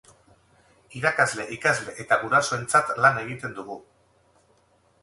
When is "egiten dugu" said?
3.27-3.79